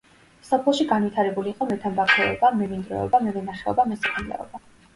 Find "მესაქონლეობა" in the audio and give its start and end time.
3.95-4.67